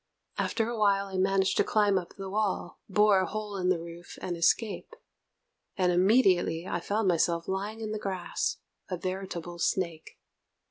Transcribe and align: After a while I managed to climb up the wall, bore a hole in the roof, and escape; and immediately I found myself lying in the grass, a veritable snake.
After 0.39 0.67
a 0.67 0.75
while 0.79 1.05
I 1.09 1.17
managed 1.19 1.57
to 1.57 1.63
climb 1.63 1.99
up 1.99 2.15
the 2.17 2.27
wall, 2.27 2.79
bore 2.89 3.19
a 3.19 3.27
hole 3.27 3.55
in 3.57 3.69
the 3.69 3.77
roof, 3.79 4.17
and 4.19 4.35
escape; 4.35 4.95
and 5.77 5.91
immediately 5.91 6.65
I 6.67 6.79
found 6.79 7.07
myself 7.07 7.47
lying 7.47 7.81
in 7.81 7.91
the 7.91 7.99
grass, 7.99 8.57
a 8.89 8.97
veritable 8.97 9.59
snake. 9.59 10.17